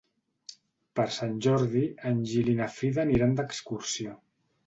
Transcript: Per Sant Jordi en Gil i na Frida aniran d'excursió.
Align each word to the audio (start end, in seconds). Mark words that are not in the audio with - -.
Per 0.99 1.05
Sant 1.17 1.35
Jordi 1.47 1.83
en 2.11 2.23
Gil 2.31 2.49
i 2.55 2.57
na 2.61 2.69
Frida 2.79 3.05
aniran 3.05 3.39
d'excursió. 3.41 4.19